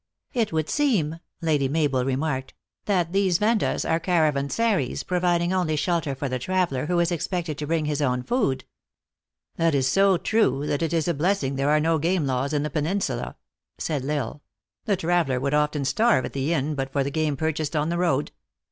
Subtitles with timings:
[0.33, 2.55] "It would seem," Lady Mabel remarked,
[2.85, 7.55] "that these Vendas are caravansaries, providing only shel ter for the traveler, who is expected
[7.59, 8.65] to bring his own food."
[9.57, 12.63] "This is so true, that it is a blessing there are no game laws in
[12.63, 13.35] the peninsula,"
[13.77, 14.41] said L Isle.
[14.85, 17.99] "The traveler would often starve at the inn but for the game purchased on the
[17.99, 18.31] road.